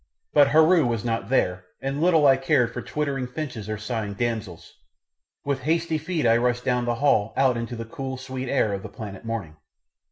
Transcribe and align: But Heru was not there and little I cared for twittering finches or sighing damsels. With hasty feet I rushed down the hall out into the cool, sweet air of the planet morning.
But 0.33 0.47
Heru 0.47 0.87
was 0.87 1.05
not 1.05 1.29
there 1.29 1.65
and 1.79 2.01
little 2.01 2.25
I 2.25 2.35
cared 2.35 2.73
for 2.73 2.81
twittering 2.81 3.27
finches 3.27 3.69
or 3.69 3.77
sighing 3.77 4.15
damsels. 4.15 4.73
With 5.45 5.59
hasty 5.59 5.99
feet 5.99 6.25
I 6.25 6.37
rushed 6.37 6.65
down 6.65 6.85
the 6.85 6.95
hall 6.95 7.35
out 7.37 7.55
into 7.55 7.75
the 7.75 7.85
cool, 7.85 8.17
sweet 8.17 8.49
air 8.49 8.73
of 8.73 8.81
the 8.81 8.89
planet 8.89 9.23
morning. 9.25 9.57